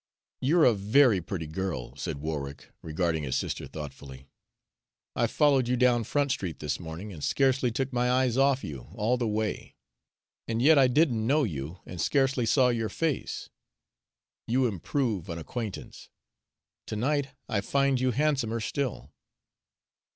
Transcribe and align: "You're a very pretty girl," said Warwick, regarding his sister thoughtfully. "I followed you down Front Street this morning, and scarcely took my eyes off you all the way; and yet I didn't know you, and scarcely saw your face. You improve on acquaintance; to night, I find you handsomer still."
"You're 0.41 0.65
a 0.65 0.73
very 0.73 1.21
pretty 1.21 1.45
girl," 1.45 1.95
said 1.95 2.17
Warwick, 2.17 2.69
regarding 2.81 3.21
his 3.21 3.37
sister 3.37 3.67
thoughtfully. 3.67 4.27
"I 5.15 5.27
followed 5.27 5.67
you 5.67 5.77
down 5.77 6.05
Front 6.05 6.31
Street 6.31 6.57
this 6.57 6.79
morning, 6.79 7.13
and 7.13 7.23
scarcely 7.23 7.69
took 7.69 7.93
my 7.93 8.09
eyes 8.09 8.35
off 8.35 8.63
you 8.63 8.87
all 8.95 9.15
the 9.17 9.27
way; 9.27 9.75
and 10.47 10.59
yet 10.59 10.79
I 10.79 10.87
didn't 10.87 11.27
know 11.27 11.43
you, 11.43 11.81
and 11.85 12.01
scarcely 12.01 12.47
saw 12.47 12.69
your 12.69 12.89
face. 12.89 13.51
You 14.47 14.65
improve 14.65 15.29
on 15.29 15.37
acquaintance; 15.37 16.09
to 16.87 16.95
night, 16.95 17.27
I 17.47 17.61
find 17.61 17.99
you 17.99 18.09
handsomer 18.09 18.59
still." 18.59 19.11